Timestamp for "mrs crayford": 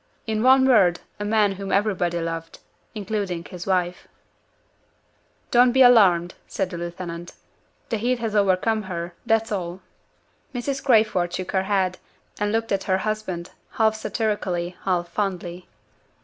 10.55-11.31